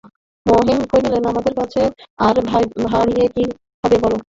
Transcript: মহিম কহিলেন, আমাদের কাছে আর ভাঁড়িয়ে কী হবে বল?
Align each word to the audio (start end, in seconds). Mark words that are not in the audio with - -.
মহিম 0.45 0.79
কহিলেন, 0.91 1.23
আমাদের 1.31 1.53
কাছে 1.59 1.81
আর 2.19 2.35
ভাঁড়িয়ে 2.85 3.25
কী 3.35 3.43
হবে 3.83 3.97
বল? 4.03 4.13